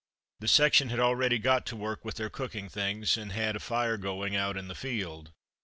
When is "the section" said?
0.39-0.89